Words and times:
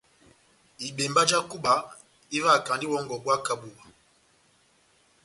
Ibembá 0.87 1.21
já 1.29 1.39
kuba 1.49 1.73
ivahakand'ivòngò 2.37 3.15
buwa 3.23 3.35
kà 3.45 3.53
buwa. 3.61 3.83